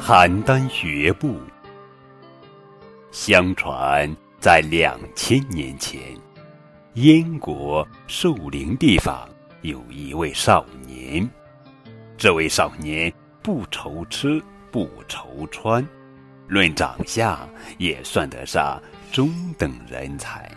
[0.00, 1.38] 邯郸学步。
[3.10, 6.00] 相传，在两千年前，
[6.94, 9.28] 燕国寿陵地方
[9.62, 11.28] 有一位少年。
[12.16, 15.86] 这位少年不愁吃，不愁穿，
[16.46, 17.38] 论长相
[17.76, 18.80] 也算得上
[19.12, 20.50] 中等人才。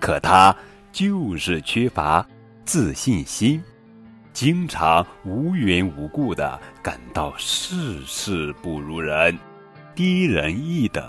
[0.00, 0.54] 可他
[0.92, 2.26] 就是缺乏
[2.64, 3.62] 自信心。
[4.34, 9.38] 经常无缘无故的感到事事不如人，
[9.94, 11.04] 低人一等。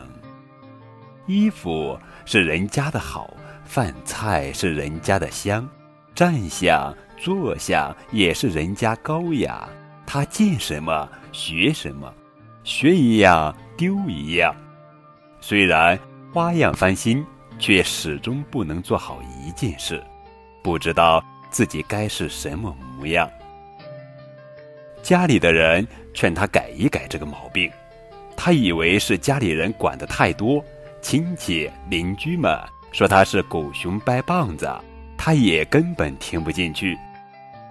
[1.26, 5.68] 衣服是人家的好，饭菜是人家的香，
[6.14, 9.68] 站相坐相也是人家高雅。
[10.06, 12.14] 他见什么学什么，
[12.64, 14.56] 学一样丢一样。
[15.42, 16.00] 虽然
[16.32, 17.26] 花样翻新，
[17.58, 20.00] 却始终不能做好一件事，
[20.62, 21.26] 不知道。
[21.56, 23.32] 自己该是什么模样？
[25.02, 27.72] 家里的人劝他改一改这个毛病，
[28.36, 30.62] 他以为是家里人管的太多，
[31.02, 32.60] 亲戚邻居们
[32.92, 34.70] 说他是狗熊掰棒子，
[35.18, 36.98] 他也根本听不进去。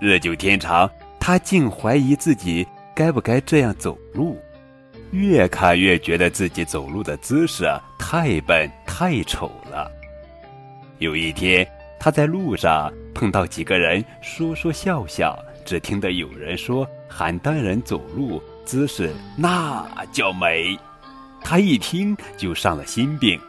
[0.01, 4.41] 日久天长，他竟怀疑自己该不该这样走路，
[5.11, 9.92] 越看越觉得自己走路的姿势太笨太丑了。
[11.01, 11.69] 有一天。
[11.97, 12.92] 他在路上
[13.25, 15.34] 碰到几个人，说说笑笑。
[15.64, 20.78] 只听得有人说：“邯郸人走路姿势那叫美。”
[21.42, 23.41] 他一听就上了心病，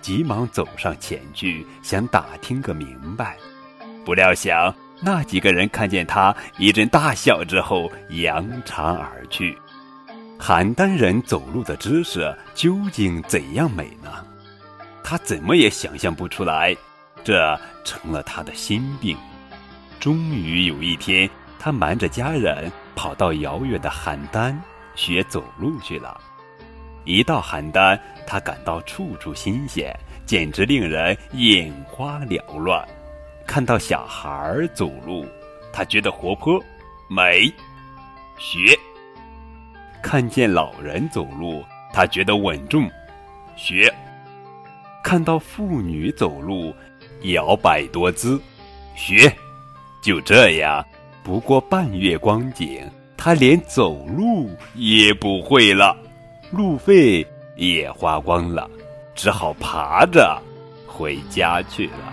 [0.00, 3.36] 急忙走上前去想打听个明白。
[4.04, 9.58] 不料想那几个人看见他一阵大笑之后，扬长而去。
[10.38, 14.24] 邯郸人走路的姿势究竟怎样美呢？
[15.02, 16.76] 他怎么也想象不出来。
[17.24, 19.16] 这成了他的心病。
[19.98, 24.54] 终于有一天，他瞒着家人跑到遥远的邯郸
[24.94, 26.20] 学走路去了。
[27.04, 29.94] 一到邯郸，他感到处处新鲜，
[30.26, 32.86] 简直令人眼花缭乱。
[33.46, 35.26] 看到小孩走路，
[35.72, 36.62] 他觉得活泼、
[37.08, 37.52] 美，
[38.38, 38.74] 学；
[40.02, 42.90] 看见老人走路，他觉得稳重，
[43.54, 43.92] 学；
[45.02, 46.74] 看到妇女走路，
[47.24, 48.40] 摇摆多姿，
[48.94, 49.32] 学，
[50.02, 50.84] 就这样，
[51.22, 52.86] 不过半月光景，
[53.16, 55.96] 他连走路也不会了，
[56.50, 57.26] 路费
[57.56, 58.68] 也花光了，
[59.14, 60.38] 只好爬着
[60.86, 62.12] 回家去了。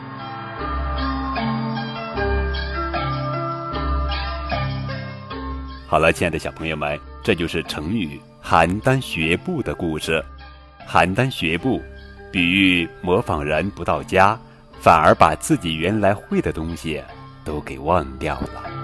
[5.88, 10.24] 好了，亲爱的小朋友们，这就是成语“邯郸学步”的故事。
[10.88, 11.82] 邯郸学步，
[12.32, 14.40] 比喻模仿人不到家。
[14.82, 17.00] 反而把自己原来会的东西
[17.46, 18.81] 都给忘掉了。